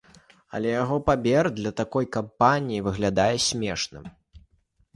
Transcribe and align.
Але 0.59 0.69
яго 0.71 0.97
памер 1.09 1.49
для 1.59 1.71
такой 1.81 2.05
кампаніі 2.17 2.81
выглядае 2.89 3.31
смешным. 3.51 4.13